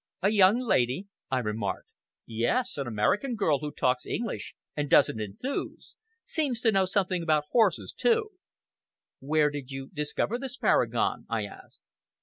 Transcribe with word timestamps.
"A 0.23 0.31
young 0.31 0.57
lady?" 0.59 1.09
I 1.29 1.37
remarked. 1.37 1.91
"Yes! 2.25 2.75
An 2.79 2.87
American 2.87 3.35
girl 3.35 3.59
who 3.59 3.69
talks 3.71 4.03
English 4.07 4.55
and 4.75 4.89
doesn't 4.89 5.21
enthuse. 5.21 5.95
Seems 6.25 6.59
to 6.61 6.71
know 6.71 6.85
something 6.85 7.21
about 7.21 7.45
horses 7.51 7.93
too!" 7.93 8.31
"Where 9.19 9.51
did 9.51 9.69
you 9.69 9.91
discover 9.93 10.39
this 10.39 10.57
paragon?" 10.57 11.27
I 11.29 11.45
asked. 11.45 11.83